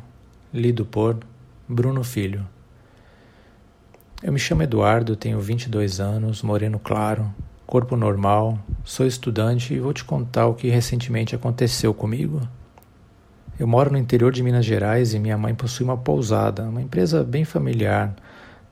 [0.53, 1.19] lido por
[1.67, 2.47] Bruno Filho.
[4.23, 7.29] Eu me chamo Eduardo, tenho 22 anos, moreno claro,
[7.67, 12.47] corpo normal, sou estudante e vou te contar o que recentemente aconteceu comigo
[13.59, 17.25] eu moro no interior de Minas Gerais e minha mãe possui uma pousada, uma empresa
[17.25, 18.15] bem familiar,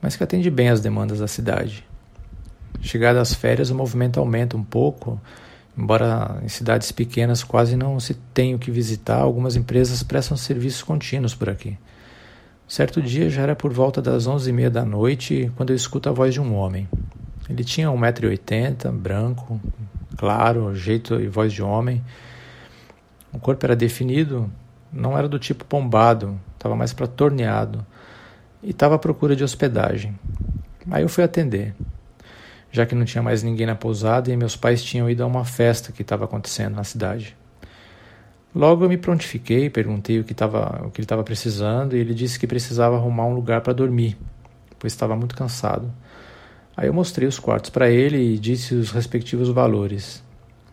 [0.02, 1.84] mas que atende bem às demandas da cidade.
[2.80, 5.20] Chegadas as férias, o movimento aumenta um pouco,
[5.78, 10.84] embora em cidades pequenas quase não se tenha o que visitar, algumas empresas prestam serviços
[10.84, 11.78] contínuos por aqui.
[12.66, 16.08] Certo dia já era por volta das onze e meia da noite quando eu escuto
[16.08, 16.88] a voz de um homem.
[17.50, 19.60] Ele tinha 1,80m, branco,
[20.16, 22.02] claro, jeito e voz de homem.
[23.34, 24.50] O corpo era definido,
[24.92, 27.86] não era do tipo bombado, estava mais para torneado
[28.62, 30.18] e estava à procura de hospedagem.
[30.90, 31.76] Aí eu fui atender,
[32.72, 35.46] já que não tinha mais ninguém na pousada e meus pais tinham ido a uma
[35.46, 37.36] festa que estava acontecendo na cidade.
[38.56, 42.14] Logo eu me prontifiquei, perguntei o que, tava, o que ele estava precisando e ele
[42.14, 44.18] disse que precisava arrumar um lugar para dormir,
[44.80, 45.92] pois estava muito cansado.
[46.76, 50.24] Aí eu mostrei os quartos para ele e disse os respectivos valores.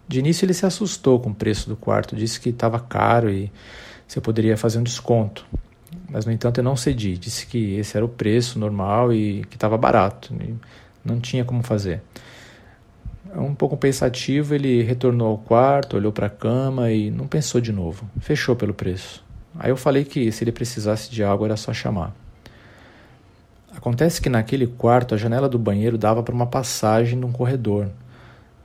[0.07, 3.51] De início ele se assustou com o preço do quarto, disse que estava caro e
[4.15, 5.45] se eu poderia fazer um desconto.
[6.09, 7.19] Mas, no entanto, eu não cedi.
[7.19, 10.33] Disse que esse era o preço normal e que estava barato.
[11.05, 12.01] não tinha como fazer.
[13.35, 17.73] Um pouco pensativo, ele retornou ao quarto, olhou para a cama e não pensou de
[17.73, 18.09] novo.
[18.21, 19.25] Fechou pelo preço.
[19.59, 22.15] Aí eu falei que se ele precisasse de algo era só chamar.
[23.77, 27.91] Acontece que naquele quarto a janela do banheiro dava para uma passagem num corredor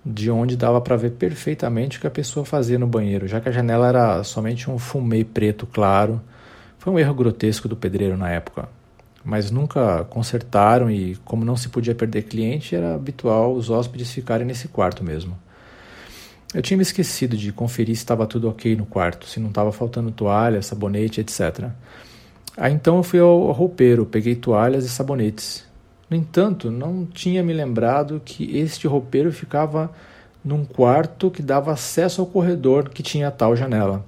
[0.06, 3.50] de onde dava para ver perfeitamente o que a pessoa fazia no banheiro, já que
[3.50, 6.22] a janela era somente um fumê preto claro.
[6.78, 8.70] Foi um erro grotesco do pedreiro na época.
[9.24, 14.48] Mas nunca consertaram e, como não se podia perder cliente, era habitual os hóspedes ficarem
[14.48, 15.38] nesse quarto mesmo.
[16.54, 19.72] Eu tinha me esquecido de conferir se estava tudo ok no quarto, se não estava
[19.72, 21.70] faltando toalha, sabonete, etc.
[22.58, 25.69] Aí então eu fui ao roupeiro, peguei toalhas e sabonetes
[26.10, 29.92] no entanto, não tinha me lembrado que este roupeiro ficava
[30.44, 34.04] num quarto que dava acesso ao corredor que tinha tal janela.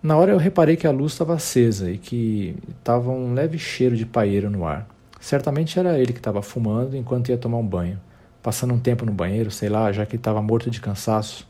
[0.00, 3.96] Na hora eu reparei que a luz estava acesa e que estava um leve cheiro
[3.96, 4.86] de paeiro no ar.
[5.20, 8.00] Certamente era ele que estava fumando enquanto ia tomar um banho,
[8.40, 11.46] passando um tempo no banheiro, sei lá, já que estava morto de cansaço.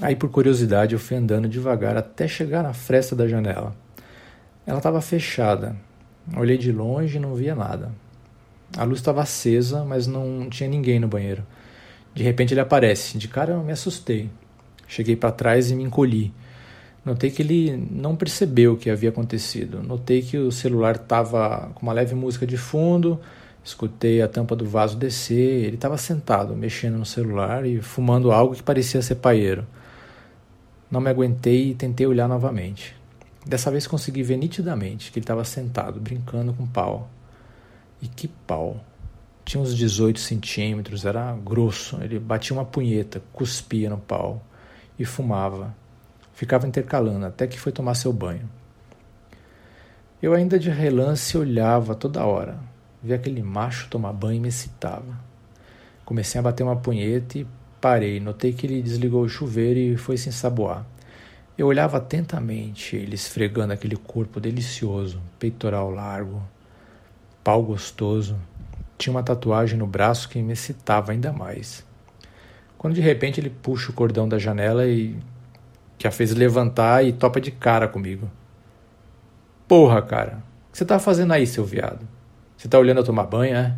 [0.00, 3.74] Aí, por curiosidade, eu fui andando devagar até chegar na fresta da janela.
[4.66, 5.74] Ela estava fechada.
[6.36, 7.90] Olhei de longe e não via nada.
[8.74, 11.44] A luz estava acesa, mas não tinha ninguém no banheiro.
[12.14, 13.18] De repente ele aparece.
[13.18, 14.30] De cara eu me assustei.
[14.88, 16.32] Cheguei para trás e me encolhi.
[17.04, 19.82] Notei que ele não percebeu o que havia acontecido.
[19.82, 23.20] Notei que o celular estava com uma leve música de fundo.
[23.62, 25.64] Escutei a tampa do vaso descer.
[25.64, 29.66] Ele estava sentado, mexendo no celular e fumando algo que parecia ser paeiro.
[30.90, 32.96] Não me aguentei e tentei olhar novamente.
[33.44, 37.08] Dessa vez consegui ver nitidamente que ele estava sentado, brincando com pau.
[38.00, 38.80] E que pau!
[39.44, 42.02] Tinha uns 18 centímetros, era grosso.
[42.02, 44.42] Ele batia uma punheta, cuspia no pau
[44.98, 45.74] e fumava.
[46.34, 48.50] Ficava intercalando até que foi tomar seu banho.
[50.20, 52.58] Eu ainda de relance olhava toda hora.
[53.02, 55.16] Via aquele macho tomar banho e me excitava.
[56.04, 57.46] Comecei a bater uma punheta e
[57.80, 58.18] parei.
[58.18, 60.84] Notei que ele desligou o chuveiro e foi se ensaboar.
[61.56, 66.42] Eu olhava atentamente ele esfregando aquele corpo delicioso, peitoral largo,
[67.46, 68.36] pau gostoso.
[68.98, 71.86] Tinha uma tatuagem no braço que me excitava ainda mais.
[72.76, 75.16] Quando de repente ele puxa o cordão da janela e.
[75.96, 78.28] que a fez levantar e topa de cara comigo.
[79.68, 82.08] Porra, cara, o que você tá fazendo aí, seu viado?
[82.56, 83.76] Você tá olhando a tomar banho, é?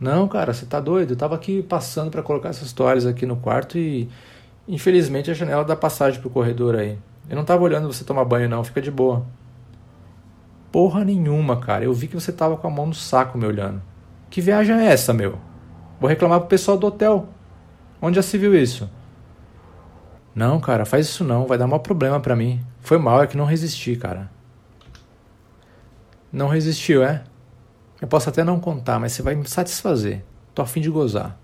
[0.00, 1.10] Não, cara, você tá doido?
[1.12, 4.08] Eu tava aqui passando para colocar essas toalhas aqui no quarto e.
[4.66, 6.98] Infelizmente a janela dá passagem pro corredor aí.
[7.28, 9.26] Eu não tava olhando você tomar banho, não, fica de boa.
[10.74, 11.84] Porra nenhuma, cara.
[11.84, 13.80] Eu vi que você tava com a mão no saco me olhando.
[14.28, 15.38] Que viagem é essa, meu?
[16.00, 17.28] Vou reclamar pro pessoal do hotel.
[18.02, 18.90] Onde já se viu isso?
[20.34, 21.46] Não, cara, faz isso não.
[21.46, 22.60] Vai dar maior problema para mim.
[22.80, 24.28] Foi mal, é que não resisti, cara.
[26.32, 27.22] Não resistiu, é?
[28.02, 30.24] Eu posso até não contar, mas você vai me satisfazer.
[30.52, 31.38] Tô afim de gozar.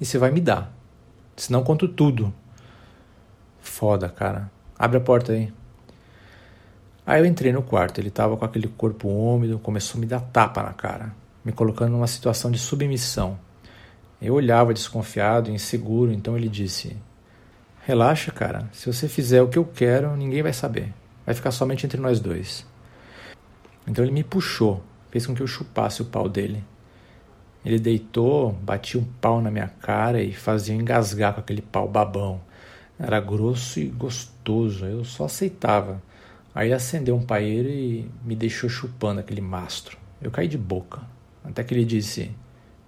[0.00, 0.72] E você vai me dar.
[1.36, 2.32] Senão conto tudo.
[3.58, 4.48] Foda, cara.
[4.78, 5.52] Abre a porta aí.
[7.06, 10.20] Aí eu entrei no quarto, ele estava com aquele corpo úmido, começou a me dar
[10.20, 11.14] tapa na cara,
[11.44, 13.38] me colocando numa situação de submissão.
[14.20, 16.96] Eu olhava desconfiado, inseguro, então ele disse:
[17.84, 18.68] Relaxa, cara.
[18.72, 20.92] Se você fizer o que eu quero, ninguém vai saber.
[21.24, 22.66] Vai ficar somente entre nós dois.
[23.86, 26.64] Então ele me puxou, fez com que eu chupasse o pau dele.
[27.64, 32.40] Ele deitou, batia um pau na minha cara e fazia engasgar com aquele pau babão.
[32.98, 36.02] Era grosso e gostoso, eu só aceitava.
[36.56, 39.98] Aí ele acendeu um paeiro e me deixou chupando aquele mastro.
[40.22, 41.02] Eu caí de boca,
[41.44, 42.30] até que ele disse: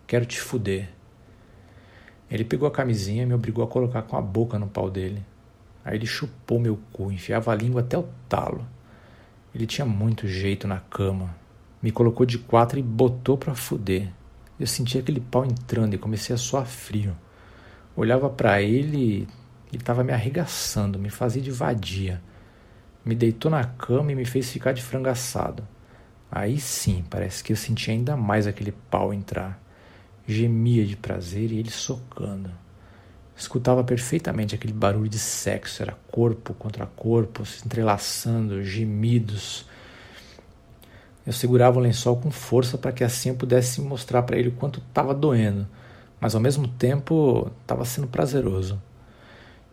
[0.07, 0.89] Quero te fuder.
[2.31, 5.23] Ele pegou a camisinha e me obrigou a colocar com a boca no pau dele.
[5.85, 8.67] Aí ele chupou meu cu, enfiava a língua até o talo.
[9.55, 11.37] Ele tinha muito jeito na cama.
[11.83, 14.09] Me colocou de quatro e botou pra fuder.
[14.59, 17.15] Eu senti aquele pau entrando e comecei a suar frio.
[17.95, 19.13] Olhava para ele e
[19.71, 22.23] ele estava me arregaçando, me fazia de vadia.
[23.09, 25.67] Me deitou na cama e me fez ficar de frango assado.
[26.31, 29.59] Aí sim, parece que eu senti ainda mais aquele pau entrar
[30.27, 32.51] gemia de prazer e ele socando.
[33.35, 39.65] Escutava perfeitamente aquele barulho de sexo, era corpo contra corpo, se entrelaçando, gemidos.
[41.27, 44.53] Eu segurava o lençol com força para que assim eu pudesse mostrar para ele o
[44.53, 45.67] quanto estava doendo,
[46.21, 48.79] mas ao mesmo tempo estava sendo prazeroso.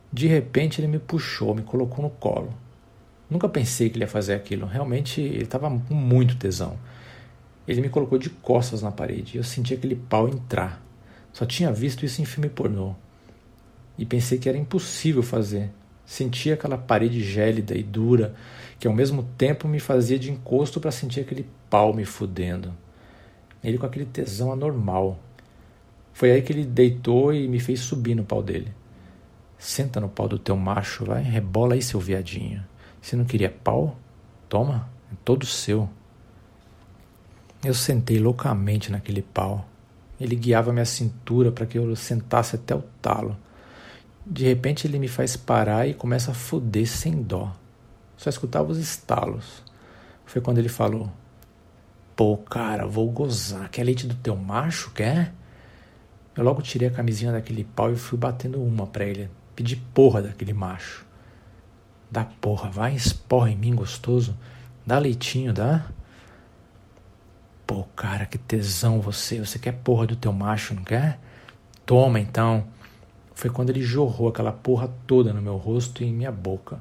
[0.10, 2.64] De repente ele me puxou, me colocou no colo.
[3.36, 6.78] Nunca pensei que ele ia fazer aquilo, realmente ele estava com muito tesão.
[7.68, 10.82] Ele me colocou de costas na parede e eu senti aquele pau entrar.
[11.34, 12.96] Só tinha visto isso em filme pornô.
[13.98, 15.70] E pensei que era impossível fazer.
[16.06, 18.34] Sentia aquela parede gélida e dura
[18.80, 22.74] que ao mesmo tempo me fazia de encosto para sentir aquele pau me fudendo.
[23.62, 25.20] Ele com aquele tesão anormal.
[26.14, 28.72] Foi aí que ele deitou e me fez subir no pau dele.
[29.60, 32.64] Senta no pau do teu macho, vai, rebola aí, seu viadinho.
[33.06, 33.96] Se não queria pau,
[34.50, 35.88] toma, é todo seu.
[37.64, 39.64] Eu sentei loucamente naquele pau.
[40.20, 43.38] Ele guiava minha cintura para que eu sentasse até o talo.
[44.26, 47.56] De repente ele me faz parar e começa a foder sem dó.
[48.18, 49.64] Só escutava os estalos.
[50.26, 51.12] Foi quando ele falou:
[52.16, 53.70] Pô, cara, vou gozar.
[53.70, 54.90] Quer leite do teu macho?
[54.90, 55.32] Quer?
[56.36, 59.30] Eu logo tirei a camisinha daquele pau e fui batendo uma pra ele.
[59.56, 61.05] Pedi porra daquele macho.
[62.10, 64.38] Dá porra, vai, esporra em mim gostoso.
[64.86, 65.86] Dá leitinho, dá?
[67.66, 69.40] Pô, cara, que tesão você.
[69.40, 71.20] Você quer porra do teu macho, não quer?
[71.86, 72.68] Toma então.
[73.34, 76.80] Foi quando ele jorrou aquela porra toda no meu rosto e em minha boca.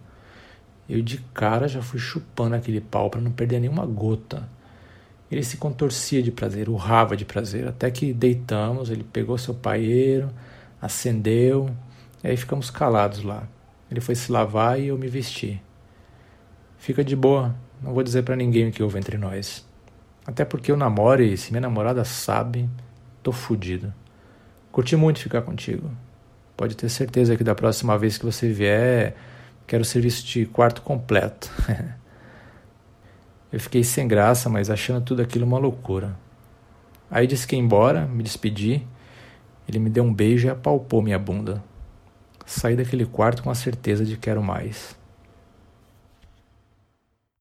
[0.89, 4.47] Eu de cara já fui chupando aquele pau para não perder nenhuma gota.
[5.31, 10.31] Ele se contorcia de prazer, urrava de prazer, até que deitamos, ele pegou seu paeiro,
[10.81, 11.75] acendeu,
[12.23, 13.49] e aí ficamos calados lá.
[13.91, 15.63] Ele foi se lavar e eu me vesti.
[16.79, 19.67] Fica de boa, não vou dizer para ninguém o que houve entre nós.
[20.27, 22.69] Até porque eu namoro e se minha namorada sabe,
[23.23, 23.93] tô fudido.
[24.73, 25.91] Curti muito ficar contigo.
[26.57, 29.15] Pode ter certeza que da próxima vez que você vier,
[29.67, 31.51] quero serviço de quarto completo.
[33.53, 36.17] eu fiquei sem graça, mas achando tudo aquilo uma loucura.
[37.11, 38.87] Aí disse que ia embora, me despedi.
[39.69, 41.63] Ele me deu um beijo e apalpou minha bunda.
[42.47, 44.97] Saí daquele quarto com a certeza de que quero mais.